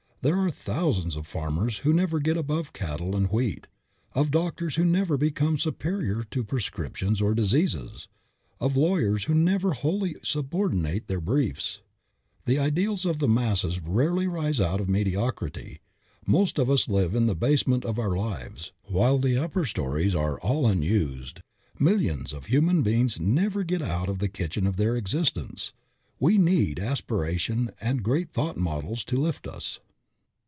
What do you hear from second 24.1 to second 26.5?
the kitchen of their existence. We